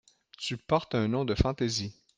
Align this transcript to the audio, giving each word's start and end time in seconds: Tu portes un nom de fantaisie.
Tu 0.39 0.57
portes 0.57 0.95
un 0.95 1.07
nom 1.09 1.25
de 1.25 1.35
fantaisie. 1.35 1.93